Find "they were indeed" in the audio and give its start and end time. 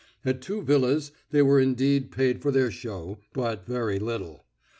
1.29-2.09